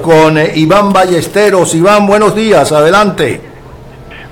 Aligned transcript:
con 0.00 0.38
eh, 0.38 0.52
Iván 0.56 0.92
Ballesteros. 0.92 1.74
Iván, 1.74 2.06
buenos 2.06 2.34
días, 2.34 2.72
adelante. 2.72 3.40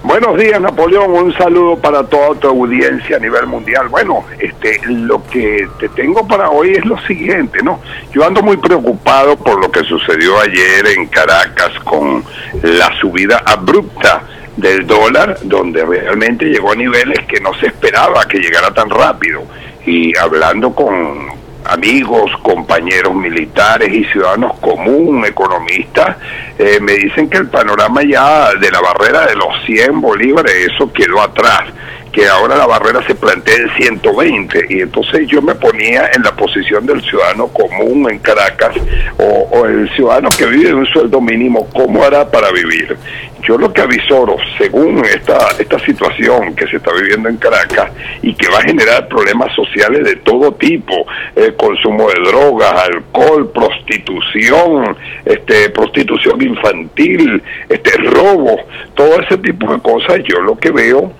Buenos 0.02 0.38
días, 0.38 0.60
Napoleón. 0.60 1.10
Un 1.10 1.34
saludo 1.34 1.76
para 1.76 2.04
toda 2.04 2.34
tu 2.38 2.48
audiencia 2.48 3.16
a 3.16 3.20
nivel 3.20 3.46
mundial. 3.46 3.88
Bueno, 3.88 4.24
este, 4.38 4.80
lo 4.86 5.22
que 5.26 5.68
te 5.78 5.88
tengo 5.90 6.26
para 6.26 6.50
hoy 6.50 6.72
es 6.72 6.84
lo 6.84 6.98
siguiente, 7.00 7.62
¿no? 7.62 7.80
Yo 8.12 8.24
ando 8.24 8.42
muy 8.42 8.56
preocupado 8.56 9.36
por 9.36 9.60
lo 9.60 9.70
que 9.70 9.82
sucedió 9.84 10.40
ayer 10.40 10.86
en 10.96 11.06
Caracas 11.08 11.72
con 11.84 12.24
la 12.62 12.90
subida 13.00 13.42
abrupta 13.44 14.22
del 14.56 14.86
dólar, 14.86 15.38
donde 15.42 15.84
realmente 15.84 16.46
llegó 16.46 16.72
a 16.72 16.76
niveles 16.76 17.26
que 17.26 17.40
no 17.40 17.52
se 17.54 17.66
esperaba 17.66 18.26
que 18.26 18.38
llegara 18.38 18.72
tan 18.72 18.88
rápido. 18.88 19.42
Y 19.84 20.16
hablando 20.16 20.74
con 20.74 21.28
amigos, 21.68 22.30
compañeros 22.42 23.14
militares 23.14 23.92
y 23.92 24.04
ciudadanos 24.06 24.58
común, 24.58 25.24
economistas, 25.24 26.16
eh, 26.58 26.78
me 26.80 26.92
dicen 26.94 27.28
que 27.28 27.38
el 27.38 27.48
panorama 27.48 28.02
ya 28.02 28.54
de 28.54 28.70
la 28.70 28.80
barrera 28.80 29.26
de 29.26 29.36
los 29.36 29.64
100 29.66 30.00
bolívares, 30.00 30.72
eso 30.74 30.92
quedó 30.92 31.20
atrás 31.20 31.64
que 32.12 32.26
ahora 32.26 32.56
la 32.56 32.66
barrera 32.66 33.04
se 33.06 33.14
plantea 33.14 33.56
en 33.56 33.70
120 33.76 34.66
y 34.68 34.80
entonces 34.80 35.26
yo 35.28 35.42
me 35.42 35.54
ponía 35.54 36.10
en 36.14 36.22
la 36.22 36.34
posición 36.34 36.86
del 36.86 37.02
ciudadano 37.02 37.48
común 37.48 38.10
en 38.10 38.18
Caracas 38.18 38.76
o, 39.18 39.66
el 39.66 39.90
ciudadano 39.94 40.28
que 40.36 40.46
vive 40.46 40.68
de 40.68 40.74
un 40.74 40.86
sueldo 40.86 41.20
mínimo, 41.20 41.68
¿cómo 41.72 42.04
hará 42.04 42.30
para 42.30 42.50
vivir? 42.52 42.96
Yo 43.42 43.56
lo 43.58 43.72
que 43.72 43.82
avisoro, 43.82 44.36
según 44.56 45.04
esta, 45.04 45.38
esta 45.58 45.78
situación 45.80 46.54
que 46.54 46.66
se 46.66 46.76
está 46.76 46.92
viviendo 46.92 47.28
en 47.28 47.36
Caracas 47.36 47.90
y 48.22 48.34
que 48.34 48.48
va 48.48 48.58
a 48.58 48.62
generar 48.62 49.08
problemas 49.08 49.54
sociales 49.54 50.04
de 50.04 50.16
todo 50.16 50.52
tipo, 50.52 50.94
el 51.34 51.54
consumo 51.56 52.08
de 52.08 52.30
drogas, 52.30 52.72
alcohol, 52.84 53.50
prostitución, 53.52 54.96
este, 55.24 55.70
prostitución 55.70 56.42
infantil, 56.42 57.42
este, 57.68 57.90
robo, 57.98 58.56
todo 58.94 59.20
ese 59.20 59.38
tipo 59.38 59.72
de 59.72 59.80
cosas, 59.80 60.20
yo 60.24 60.40
lo 60.40 60.56
que 60.58 60.70
veo 60.70 61.12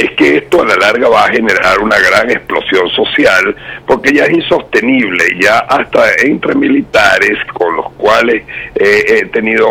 es 0.00 0.10
que 0.12 0.36
esto 0.36 0.62
a 0.62 0.66
la 0.66 0.76
larga 0.76 1.08
va 1.08 1.24
a 1.24 1.30
generar 1.30 1.78
una 1.80 1.98
gran 1.98 2.30
explosión 2.30 2.88
social 2.90 3.54
porque 3.86 4.12
ya 4.12 4.24
es 4.24 4.30
insostenible, 4.30 5.24
ya 5.40 5.58
hasta 5.58 6.12
entre 6.24 6.54
militares 6.54 7.38
con 7.52 7.76
los 7.76 7.92
cuales 7.94 8.44
he 8.74 9.24
tenido 9.26 9.68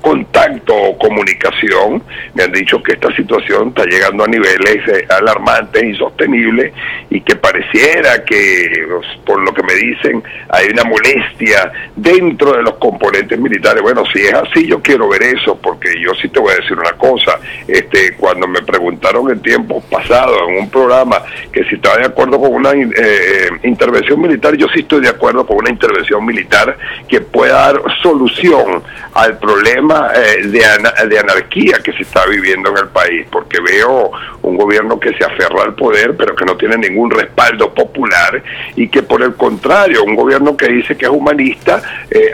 contacto 0.00 0.74
o 0.74 0.98
comunicación, 0.98 2.02
me 2.34 2.44
han 2.44 2.52
dicho 2.52 2.82
que 2.82 2.92
esta 2.92 3.14
situación 3.14 3.68
está 3.68 3.84
llegando 3.84 4.24
a 4.24 4.28
niveles 4.28 4.88
eh, 4.88 5.06
alarmantes, 5.08 5.82
insostenibles 5.82 6.72
y 7.10 7.20
que 7.20 7.36
pareciera 7.36 8.24
que, 8.24 8.86
pues, 8.88 9.06
por 9.24 9.40
lo 9.40 9.52
que 9.52 9.62
me 9.62 9.74
dicen, 9.74 10.22
hay 10.48 10.66
una 10.72 10.84
molestia 10.84 11.72
dentro 11.94 12.52
de 12.52 12.62
los 12.62 12.76
componentes 12.76 13.38
militares. 13.38 13.82
Bueno, 13.82 14.04
si 14.12 14.20
es 14.20 14.34
así, 14.34 14.66
yo 14.66 14.80
quiero 14.80 15.08
ver 15.08 15.22
eso 15.22 15.58
porque 15.60 15.88
yo 16.00 16.14
sí 16.14 16.28
te 16.28 16.40
voy 16.40 16.52
a 16.52 16.56
decir 16.56 16.78
una 16.78 16.92
cosa, 16.92 17.38
este, 17.66 18.14
cuando 18.16 18.46
me 18.46 18.62
preguntaron 18.62 19.30
en 19.30 19.40
tiempo 19.40 19.65
pasado 19.90 20.48
en 20.48 20.58
un 20.62 20.70
programa 20.70 21.22
que 21.52 21.64
si 21.64 21.76
estaba 21.76 21.96
de 21.96 22.06
acuerdo 22.06 22.40
con 22.40 22.52
una 22.52 22.72
eh, 22.72 22.88
eh, 22.96 23.48
intervención 23.64 24.20
militar, 24.20 24.56
yo 24.56 24.66
sí 24.74 24.80
estoy 24.80 25.00
de 25.02 25.08
acuerdo 25.08 25.46
con 25.46 25.58
una 25.58 25.70
intervención 25.70 26.24
militar 26.24 26.76
que 27.08 27.20
pueda 27.20 27.54
dar 27.54 27.82
solución 28.02 28.82
al 29.14 29.38
problema 29.38 30.10
eh, 30.14 30.46
de, 30.46 30.62
de 31.08 31.18
anarquía 31.18 31.78
que 31.82 31.92
se 31.92 32.02
está 32.02 32.26
viviendo 32.26 32.70
en 32.70 32.78
el 32.78 32.88
país, 32.88 33.26
porque 33.30 33.58
veo 33.60 34.10
un 34.46 34.56
gobierno 34.56 34.98
que 34.98 35.12
se 35.14 35.24
aferra 35.24 35.64
al 35.64 35.74
poder, 35.74 36.16
pero 36.16 36.34
que 36.34 36.44
no 36.44 36.56
tiene 36.56 36.76
ningún 36.76 37.10
respaldo 37.10 37.74
popular 37.74 38.42
y 38.76 38.88
que 38.88 39.02
por 39.02 39.22
el 39.22 39.34
contrario, 39.34 40.04
un 40.04 40.14
gobierno 40.14 40.56
que 40.56 40.68
dice 40.68 40.96
que 40.96 41.06
es 41.06 41.10
humanista 41.10 41.82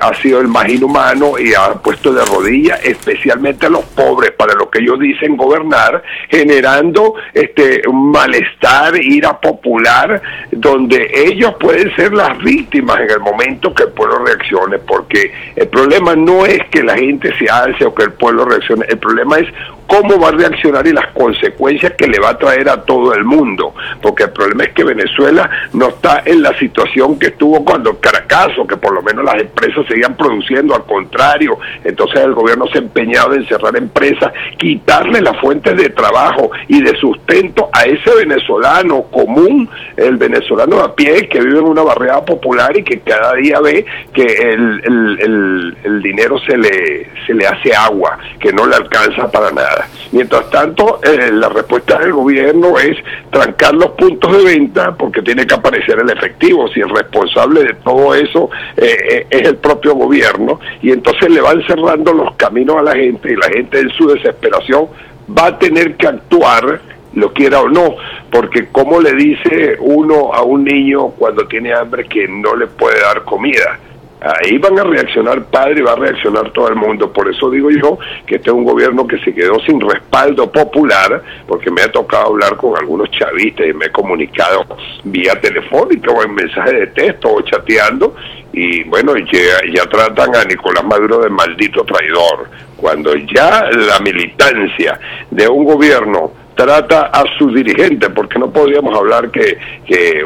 ha 0.00 0.14
sido 0.20 0.40
el 0.40 0.48
más 0.48 0.68
inhumano 0.68 1.38
y 1.38 1.54
ha 1.54 1.74
puesto 1.74 2.12
de 2.12 2.24
rodillas 2.24 2.80
especialmente 2.84 3.66
a 3.66 3.70
los 3.70 3.84
pobres 3.84 4.32
para 4.32 4.54
lo 4.54 4.68
que 4.70 4.80
ellos 4.80 4.98
dicen 5.00 5.36
gobernar, 5.36 6.02
generando 6.28 7.14
este 7.32 7.82
malestar, 7.92 8.96
ira 9.02 9.40
popular, 9.40 10.20
donde 10.50 11.10
ellos 11.14 11.54
pueden 11.58 11.94
ser 11.96 12.12
las 12.12 12.38
víctimas 12.38 13.00
en 13.00 13.10
el 13.10 13.20
momento 13.20 13.74
que 13.74 13.84
el 13.84 13.90
pueblo 13.90 14.24
reaccione, 14.24 14.78
porque 14.78 15.32
el 15.56 15.68
problema 15.68 16.14
no 16.14 16.44
es 16.44 16.60
que 16.70 16.82
la 16.82 16.96
gente 16.96 17.36
se 17.38 17.48
alce 17.48 17.84
o 17.84 17.94
que 17.94 18.04
el 18.04 18.12
pueblo 18.12 18.44
reaccione, 18.44 18.84
el 18.88 18.98
problema 18.98 19.38
es 19.38 19.48
cómo 19.92 20.18
va 20.18 20.28
a 20.28 20.32
reaccionar 20.32 20.86
y 20.86 20.92
las 20.92 21.08
consecuencias 21.08 21.92
que 21.98 22.06
le 22.06 22.18
va 22.18 22.30
a 22.30 22.38
traer 22.38 22.66
a 22.70 22.82
todo 22.82 23.12
el 23.12 23.24
mundo, 23.24 23.74
porque 24.00 24.22
el 24.22 24.30
problema 24.30 24.64
es 24.64 24.72
que 24.72 24.84
Venezuela 24.84 25.50
no 25.74 25.88
está 25.88 26.22
en 26.24 26.40
la 26.40 26.58
situación 26.58 27.18
que 27.18 27.26
estuvo 27.26 27.62
cuando 27.62 28.00
Caracazo, 28.00 28.66
que 28.66 28.78
por 28.78 28.94
lo 28.94 29.02
menos 29.02 29.22
las 29.22 29.42
empresas 29.42 29.84
seguían 29.86 30.16
produciendo, 30.16 30.74
al 30.74 30.84
contrario, 30.86 31.58
entonces 31.84 32.22
el 32.22 32.32
gobierno 32.32 32.66
se 32.68 32.78
ha 32.78 32.80
empeñado 32.80 33.34
en 33.34 33.46
cerrar 33.46 33.76
empresas, 33.76 34.32
quitarle 34.56 35.20
las 35.20 35.38
fuentes 35.38 35.76
de 35.76 35.90
trabajo 35.90 36.50
y 36.68 36.80
de 36.80 36.96
sustento 36.96 37.68
a 37.70 37.82
ese 37.82 38.14
venezolano 38.16 39.02
común, 39.10 39.68
el 39.98 40.16
venezolano 40.16 40.80
a 40.80 40.94
pie 40.94 41.28
que 41.28 41.38
vive 41.38 41.58
en 41.58 41.66
una 41.66 41.82
barriada 41.82 42.24
popular 42.24 42.74
y 42.74 42.82
que 42.82 43.00
cada 43.00 43.34
día 43.34 43.60
ve 43.60 43.84
que 44.14 44.24
el, 44.24 45.76
el 45.84 46.02
dinero 46.02 46.38
se 46.38 46.56
le, 46.56 47.10
se 47.26 47.34
le 47.34 47.46
hace 47.46 47.74
agua, 47.74 48.18
que 48.40 48.54
no 48.54 48.66
le 48.66 48.76
alcanza 48.76 49.30
para 49.30 49.50
nada. 49.50 49.81
Mientras 50.12 50.50
tanto, 50.50 51.00
eh, 51.02 51.30
la 51.32 51.48
respuesta 51.48 51.98
del 51.98 52.12
gobierno 52.12 52.78
es 52.78 52.96
trancar 53.30 53.74
los 53.74 53.90
puntos 53.92 54.36
de 54.36 54.44
venta 54.44 54.94
porque 54.94 55.22
tiene 55.22 55.46
que 55.46 55.54
aparecer 55.54 55.98
el 55.98 56.10
efectivo. 56.10 56.68
Si 56.68 56.80
el 56.80 56.90
responsable 56.90 57.64
de 57.64 57.74
todo 57.74 58.14
eso 58.14 58.50
eh, 58.76 58.96
eh, 59.10 59.26
es 59.30 59.48
el 59.48 59.56
propio 59.56 59.94
gobierno, 59.94 60.60
y 60.82 60.90
entonces 60.90 61.30
le 61.30 61.40
van 61.40 61.62
cerrando 61.66 62.12
los 62.12 62.34
caminos 62.36 62.76
a 62.78 62.82
la 62.82 62.94
gente 62.94 63.32
y 63.32 63.36
la 63.36 63.48
gente 63.48 63.80
en 63.80 63.90
su 63.90 64.08
desesperación 64.08 64.88
va 65.36 65.46
a 65.46 65.58
tener 65.58 65.96
que 65.96 66.06
actuar 66.06 66.80
lo 67.14 67.32
quiera 67.32 67.60
o 67.60 67.68
no, 67.68 67.96
porque 68.30 68.68
como 68.68 69.00
le 69.00 69.12
dice 69.14 69.76
uno 69.80 70.32
a 70.32 70.42
un 70.42 70.64
niño 70.64 71.08
cuando 71.10 71.46
tiene 71.46 71.72
hambre 71.72 72.06
que 72.06 72.26
no 72.26 72.56
le 72.56 72.66
puede 72.66 73.00
dar 73.00 73.22
comida, 73.24 73.78
Ahí 74.24 74.56
van 74.58 74.78
a 74.78 74.84
reaccionar 74.84 75.44
padre 75.46 75.80
y 75.80 75.82
va 75.82 75.92
a 75.92 75.96
reaccionar 75.96 76.50
todo 76.52 76.68
el 76.68 76.76
mundo. 76.76 77.12
Por 77.12 77.28
eso 77.28 77.50
digo 77.50 77.70
yo 77.70 77.98
que 78.26 78.36
este 78.36 78.50
es 78.50 78.54
un 78.54 78.64
gobierno 78.64 79.06
que 79.06 79.18
se 79.18 79.34
quedó 79.34 79.58
sin 79.60 79.80
respaldo 79.80 80.50
popular, 80.50 81.22
porque 81.48 81.70
me 81.70 81.82
ha 81.82 81.90
tocado 81.90 82.28
hablar 82.28 82.56
con 82.56 82.76
algunos 82.78 83.10
chavistas 83.10 83.66
y 83.66 83.72
me 83.72 83.86
he 83.86 83.90
comunicado 83.90 84.64
vía 85.04 85.40
telefónica 85.40 86.12
o 86.12 86.22
en 86.22 86.34
mensaje 86.34 86.72
de 86.72 86.86
texto 86.88 87.32
o 87.32 87.42
chateando. 87.42 88.14
Y 88.52 88.84
bueno, 88.84 89.16
ya, 89.16 89.60
ya 89.72 89.86
tratan 89.86 90.36
a 90.36 90.44
Nicolás 90.44 90.84
Maduro 90.84 91.18
de 91.20 91.30
maldito 91.30 91.84
traidor. 91.84 92.48
Cuando 92.76 93.14
ya 93.16 93.70
la 93.72 93.98
militancia 94.00 95.00
de 95.30 95.48
un 95.48 95.64
gobierno 95.64 96.41
trata 96.62 97.06
a 97.06 97.24
sus 97.38 97.52
dirigentes, 97.54 98.08
porque 98.14 98.38
no 98.38 98.50
podríamos 98.50 98.96
hablar 98.96 99.30
que, 99.30 99.58
que 99.84 100.24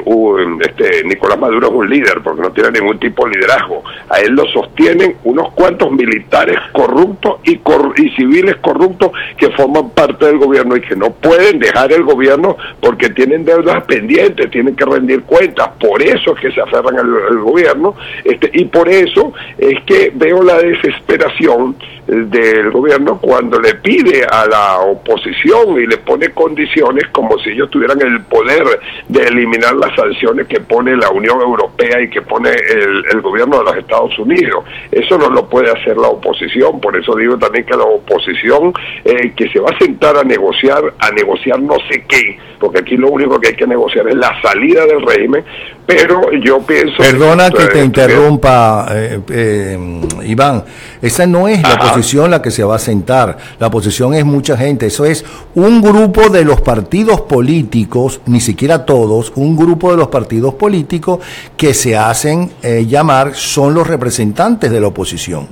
este, 0.61 1.05
Nicolás 1.05 1.39
Maduro 1.39 1.69
es 1.69 1.73
un 1.73 1.89
líder, 1.89 2.21
porque 2.23 2.43
no 2.43 2.51
tiene 2.51 2.73
ningún 2.73 2.99
tipo 2.99 3.27
de 3.27 3.37
liderazgo. 3.37 3.83
A 4.11 4.21
él 4.21 4.33
lo 4.33 4.45
sostienen 4.49 5.17
unos 5.25 5.53
cuantos 5.55 5.91
militares 5.93 6.59
corruptos 6.73 7.37
y, 7.45 7.53
y 7.53 8.11
civiles 8.17 8.57
corruptos 8.57 9.13
que 9.39 9.51
forman 9.53 9.91
parte 9.91 10.27
del 10.27 10.37
gobierno 10.37 10.77
y 10.77 10.83
que 10.83 10.95
no 10.95 11.11
pueden 11.11 11.59
dejar 11.59 11.91
el 11.93 12.03
gobierno 12.03 12.57
porque 12.81 13.09
tienen 13.11 13.45
deudas 13.47 13.85
pendientes, 13.85 14.51
tienen 14.51 14.77
que 14.77 14.85
rendir 14.85 15.23
cuentas. 15.23 15.71
Por 15.81 16.03
eso 16.03 16.35
es 16.35 16.41
que 16.41 16.53
se 16.53 16.61
aferran 16.61 16.99
al, 16.99 17.39
gobierno 17.39 17.95
este, 18.25 18.51
y 18.53 18.67
por 18.67 18.89
eso 18.89 19.33
es 19.57 19.83
que 19.85 20.13
veo 20.15 20.43
la 20.43 20.59
desesperación 20.59 21.77
del 22.07 22.71
gobierno 22.71 23.19
cuando 23.21 23.59
le 23.61 23.75
pide 23.77 24.25
a 24.25 24.47
la 24.47 24.79
oposición 24.79 25.81
y 25.81 25.87
le 25.87 25.99
pone 25.99 26.31
condiciones 26.31 27.05
como 27.11 27.37
si 27.41 27.51
ellos 27.51 27.69
tuvieran 27.71 28.01
el 28.01 28.23
poder 28.23 28.65
de 29.09 29.25
eliminar 29.25 29.75
las 29.75 29.95
sanciones 29.97 30.47
que 30.47 30.61
pone 30.61 30.97
la 30.97 31.11
Unión 31.11 31.41
Europea 31.41 32.01
y 32.01 32.09
que 32.09 32.23
pone 32.23 32.51
el, 32.51 33.21
gobierno 33.21 33.59
de 33.59 33.65
los 33.65 33.77
Estados 33.79 34.17
Unidos. 34.19 34.65
Eso 34.93 35.19
no 35.19 35.29
lo 35.31 35.49
puede 35.49 35.71
hacer 35.71 35.97
la 35.97 36.09
oposición, 36.09 36.81
por 36.81 36.97
eso 36.97 37.17
digo 37.17 37.37
también 37.39 37.65
que 37.65 37.77
la 37.77 37.85
oposición 37.85 38.73
eh, 39.05 39.33
que 39.35 39.49
se 39.49 39.59
va 39.59 39.71
a 39.71 39.79
sentar 39.79 40.17
a 40.17 40.23
negociar, 40.23 40.95
a 40.99 41.11
negociar 41.11 41.61
no 41.61 41.75
sé 41.91 42.05
qué, 42.07 42.39
porque 42.61 42.81
aquí 42.81 42.97
lo 42.97 43.11
único 43.11 43.41
que 43.41 43.49
hay 43.49 43.57
que 43.57 43.67
negociar 43.67 44.07
es 44.09 44.15
la 44.15 44.41
salida 44.43 44.87
del 44.87 45.03
régimen, 45.05 45.45
pero 45.87 46.31
yo 46.35 46.61
pienso... 46.61 46.97
Perdona 46.99 47.51
que, 47.51 47.67
te 47.67 47.83
interrumpa, 47.83 48.87
eh, 48.93 49.21
eh, 49.31 49.79
Iván, 50.25 50.63
esa 51.03 51.27
no 51.27 51.49
es 51.49 51.63
la 51.63 51.77
posición 51.79 51.96
la 52.29 52.43
que 52.43 52.51
se 52.51 52.63
va 52.63 52.77
a 52.77 52.79
sentar, 52.79 53.39
la 53.59 53.71
posición 53.71 54.15
es 54.15 54.25
mucha 54.25 54.57
gente, 54.57 54.87
eso 54.87 55.05
es 55.05 55.25
un 55.55 55.81
grupo 55.81 56.29
de 56.29 56.45
los 56.45 56.61
partidos 56.61 57.23
políticos, 57.23 58.21
ni 58.27 58.41
siquiera 58.41 58.85
todos, 58.85 59.33
un 59.37 59.57
grupo 59.57 59.91
de 59.91 59.97
los 59.97 60.09
partidos 60.09 60.55
políticos 60.55 61.21
que 61.57 61.73
se 61.73 61.97
hacen 61.97 62.51
eh, 62.63 62.85
llamar 62.87 63.35
son 63.35 63.75
los 63.75 63.87
representantes 63.87 64.71
de 64.71 64.81
la 64.81 64.89
oposición. 64.89 65.49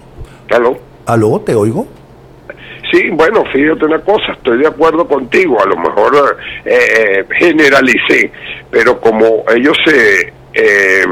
¿Aló? 0.51 0.77
¿Aló? 1.07 1.41
¿Te 1.41 1.55
oigo? 1.55 1.87
Sí, 2.93 3.09
bueno, 3.11 3.43
fíjate 3.53 3.87
una 3.87 4.01
cosa, 4.01 4.33
estoy 4.37 4.59
de 4.59 4.69
acuerdo 4.69 5.09
contigo, 5.09 5.61
a 5.63 5.67
lo 5.67 5.77
mejor 5.77 6.37
eh, 6.65 7.25
generalicé, 7.39 8.31
pero 8.71 9.01
como 9.01 9.45
ellos 9.55 9.77
se, 9.85 10.33
eh, 10.53 11.05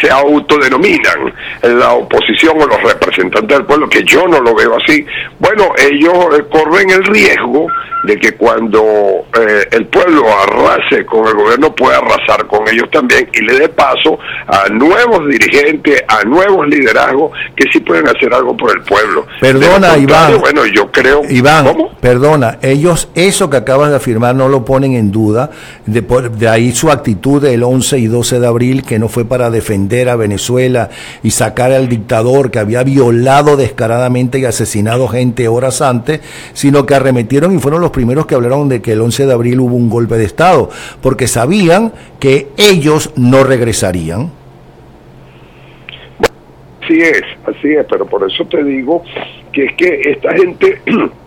se 0.00 0.10
autodenominan 0.10 1.32
la 1.62 1.92
oposición 1.92 2.60
o 2.60 2.66
los 2.66 2.82
representantes 2.82 3.56
del 3.56 3.66
pueblo, 3.66 3.88
que 3.88 4.04
yo 4.04 4.26
no 4.26 4.40
lo 4.40 4.54
veo 4.54 4.76
así, 4.76 5.04
bueno, 5.38 5.72
ellos 5.78 6.12
corren 6.50 6.90
el 6.90 7.04
riesgo 7.04 7.66
de 8.04 8.16
que 8.18 8.32
cuando 8.32 8.80
eh, 9.38 9.66
el 9.72 9.86
pueblo 9.86 10.24
arrase 10.42 11.04
con 11.04 11.26
el 11.26 11.34
gobierno 11.34 11.74
pueda 11.74 11.98
arrasar 11.98 12.46
con 12.46 12.68
ellos 12.68 12.88
también 12.90 13.28
y 13.32 13.42
le 13.42 13.58
dé 13.58 13.68
paso 13.68 14.18
a 14.46 14.68
nuevos 14.68 15.26
dirigentes, 15.28 16.04
a 16.06 16.22
nuevos 16.24 16.68
liderazgos 16.68 17.32
que 17.56 17.64
sí 17.72 17.80
pueden 17.80 18.06
hacer 18.08 18.32
algo 18.32 18.56
por 18.56 18.76
el 18.76 18.82
pueblo. 18.84 19.26
Perdona, 19.40 19.96
Iván. 19.98 20.38
Bueno, 20.38 20.64
yo 20.66 20.90
creo. 20.92 21.22
Iván, 21.28 21.66
perdona, 22.00 22.58
ellos 22.62 23.08
eso 23.14 23.50
que 23.50 23.56
acabas 23.56 23.90
de 23.90 23.96
afirmar 23.96 24.34
no 24.34 24.48
lo 24.48 24.64
ponen 24.64 24.94
en 24.94 25.10
duda, 25.10 25.50
de, 25.86 26.02
de 26.02 26.48
ahí 26.48 26.72
su 26.72 26.90
actitud 26.90 27.42
del 27.42 27.64
11 27.64 27.98
y 27.98 28.06
12 28.06 28.40
de 28.40 28.46
abril, 28.46 28.84
que 28.84 28.98
no 28.98 29.08
fue 29.08 29.24
para 29.24 29.50
defender 29.50 29.85
a 30.08 30.16
Venezuela 30.16 30.90
y 31.22 31.30
sacar 31.30 31.72
al 31.72 31.88
dictador 31.88 32.50
que 32.50 32.58
había 32.58 32.82
violado 32.82 33.56
descaradamente 33.56 34.38
y 34.38 34.44
asesinado 34.44 35.08
gente 35.08 35.48
horas 35.48 35.80
antes, 35.80 36.20
sino 36.52 36.86
que 36.86 36.94
arremetieron 36.94 37.54
y 37.54 37.58
fueron 37.58 37.80
los 37.80 37.90
primeros 37.90 38.26
que 38.26 38.34
hablaron 38.34 38.68
de 38.68 38.82
que 38.82 38.92
el 38.92 39.00
11 39.00 39.26
de 39.26 39.32
abril 39.32 39.60
hubo 39.60 39.76
un 39.76 39.88
golpe 39.88 40.16
de 40.16 40.24
Estado, 40.24 40.68
porque 41.00 41.26
sabían 41.28 41.92
que 42.18 42.48
ellos 42.56 43.12
no 43.16 43.44
regresarían. 43.44 44.30
Así 46.82 47.00
es, 47.00 47.22
así 47.46 47.72
es, 47.72 47.86
pero 47.88 48.06
por 48.06 48.30
eso 48.30 48.44
te 48.44 48.62
digo 48.62 49.02
que 49.52 49.64
es 49.64 49.74
que 49.74 50.00
esta 50.12 50.32
gente 50.34 50.80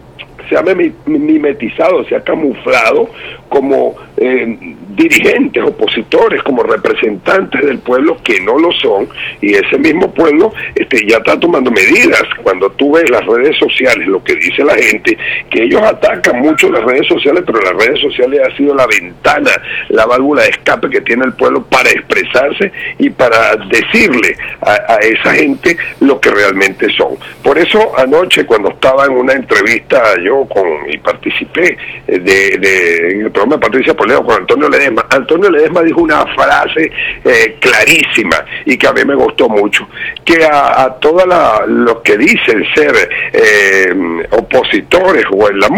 se 0.49 0.57
ha 0.57 0.63
mimetizado, 1.05 2.03
se 2.05 2.15
ha 2.15 2.21
camuflado 2.21 3.09
como 3.47 3.95
eh, 4.17 4.75
dirigentes, 4.99 5.63
opositores, 5.63 6.43
como 6.43 6.63
representantes 6.63 7.65
del 7.65 7.79
pueblo 7.79 8.17
que 8.23 8.41
no 8.41 8.59
lo 8.59 8.71
son, 8.73 9.07
y 9.41 9.53
ese 9.53 9.77
mismo 9.77 10.13
pueblo 10.13 10.51
este, 10.75 11.07
ya 11.07 11.17
está 11.17 11.39
tomando 11.39 11.71
medidas. 11.71 12.23
Cuando 12.43 12.69
tú 12.71 12.93
ves 12.93 13.09
las 13.09 13.25
redes 13.25 13.57
sociales, 13.57 14.07
lo 14.07 14.23
que 14.23 14.35
dice 14.35 14.63
la 14.63 14.75
gente, 14.75 15.17
que 15.49 15.63
ellos 15.63 15.81
atacan 15.81 16.41
mucho 16.41 16.69
las 16.69 16.83
redes 16.83 17.07
sociales, 17.07 17.43
pero 17.45 17.61
las 17.61 17.85
redes 17.85 17.99
sociales 18.01 18.41
ha 18.45 18.57
sido 18.57 18.75
la 18.75 18.87
ventana, 18.87 19.51
la 19.89 20.05
válvula 20.05 20.43
de 20.43 20.49
escape 20.49 20.89
que 20.89 21.01
tiene 21.01 21.25
el 21.25 21.33
pueblo 21.33 21.63
para 21.63 21.89
expresarse 21.89 22.71
y 22.97 23.09
para 23.09 23.55
decirle 23.55 24.35
a, 24.61 24.97
esa 25.01 25.33
gente 25.33 25.77
lo 26.01 26.19
que 26.19 26.29
realmente 26.29 26.87
son. 26.97 27.15
Por 27.43 27.57
eso 27.57 27.97
anoche 27.97 28.45
cuando 28.45 28.69
estaba 28.71 29.05
en 29.05 29.11
una 29.11 29.33
entrevista 29.33 30.15
yo 30.23 30.38
con 30.47 30.67
y 30.89 30.97
participé 30.97 31.77
eh, 32.07 32.19
de, 32.19 32.57
de 32.57 33.11
en 33.11 33.21
el 33.21 33.31
programa 33.31 33.55
de 33.55 33.61
Patricia 33.61 33.93
Poleo 33.93 34.23
con 34.23 34.35
Antonio 34.35 34.69
Ledesma, 34.69 35.05
Antonio 35.09 35.49
Ledesma 35.49 35.81
dijo 35.81 36.01
una 36.01 36.25
frase 36.27 36.91
eh, 37.23 37.57
clarísima 37.59 38.43
y 38.65 38.77
que 38.77 38.87
a 38.87 38.93
mí 38.93 39.01
me 39.05 39.15
gustó 39.15 39.49
mucho, 39.49 39.87
que 40.23 40.43
a, 40.45 40.95
todos 40.99 41.23
los 41.67 42.01
que 42.01 42.17
dicen 42.17 42.65
ser 42.75 43.09
eh, 43.33 43.93
opositores 44.31 45.25
o 45.31 45.49
en 45.49 45.59
la 45.59 45.69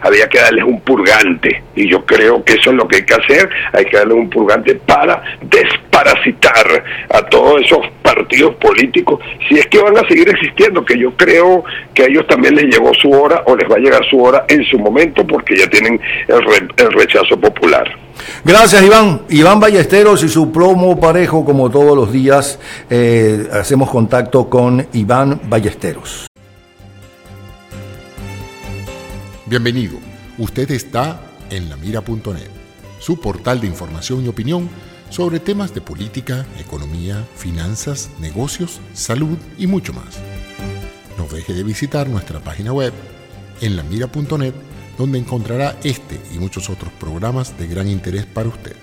había 0.00 0.28
que 0.28 0.40
darles 0.40 0.64
un 0.64 0.80
purgante 0.80 1.62
y 1.74 1.88
yo 1.88 2.04
creo 2.04 2.44
que 2.44 2.54
eso 2.54 2.70
es 2.70 2.76
lo 2.76 2.88
que 2.88 2.96
hay 2.96 3.04
que 3.04 3.14
hacer, 3.14 3.48
hay 3.72 3.84
que 3.84 3.96
darles 3.96 4.16
un 4.16 4.30
purgante 4.30 4.74
para 4.74 5.22
desparasitar 5.42 6.84
a 7.10 7.22
todos 7.22 7.62
esos 7.62 7.86
partidos 8.02 8.54
políticos, 8.56 9.20
si 9.48 9.58
es 9.58 9.66
que 9.66 9.78
van 9.78 9.96
a 9.96 10.08
seguir 10.08 10.28
existiendo, 10.28 10.84
que 10.84 10.98
yo 10.98 11.12
creo 11.16 11.64
que 11.94 12.02
a 12.02 12.06
ellos 12.06 12.26
también 12.26 12.54
les 12.54 12.64
llegó 12.64 12.92
su 12.94 13.10
hora 13.10 13.42
o 13.46 13.56
les 13.56 13.70
va 13.70 13.76
a 13.76 13.78
llegar 13.78 14.04
su 14.08 14.20
hora 14.22 14.44
en 14.48 14.64
su 14.64 14.78
momento 14.78 15.26
porque 15.26 15.56
ya 15.56 15.68
tienen 15.68 16.00
el, 16.28 16.92
rechazo 16.92 17.38
popular. 17.38 17.90
Gracias, 18.44 18.82
Iván. 18.82 19.22
Iván 19.30 19.60
Ballesteros 19.60 20.22
y 20.24 20.28
su 20.28 20.52
plomo 20.52 20.98
parejo, 20.98 21.44
como 21.44 21.70
todos 21.70 21.96
los 21.96 22.12
días, 22.12 22.58
eh, 22.90 23.48
hacemos 23.52 23.90
contacto 23.90 24.48
con 24.48 24.86
Iván 24.92 25.40
Ballesteros. 25.44 26.29
Bienvenido. 29.50 29.98
Usted 30.38 30.70
está 30.70 31.20
en 31.50 31.68
lamira.net, 31.68 32.50
su 33.00 33.18
portal 33.18 33.60
de 33.60 33.66
información 33.66 34.24
y 34.24 34.28
opinión 34.28 34.70
sobre 35.08 35.40
temas 35.40 35.74
de 35.74 35.80
política, 35.80 36.46
economía, 36.60 37.26
finanzas, 37.34 38.10
negocios, 38.20 38.80
salud 38.94 39.36
y 39.58 39.66
mucho 39.66 39.92
más. 39.92 40.20
No 41.18 41.26
deje 41.26 41.52
de 41.52 41.64
visitar 41.64 42.08
nuestra 42.08 42.38
página 42.38 42.72
web 42.72 42.92
en 43.60 43.74
lamira.net 43.74 44.54
donde 44.96 45.18
encontrará 45.18 45.76
este 45.82 46.20
y 46.32 46.38
muchos 46.38 46.70
otros 46.70 46.92
programas 46.92 47.58
de 47.58 47.66
gran 47.66 47.88
interés 47.88 48.26
para 48.26 48.50
usted. 48.50 48.76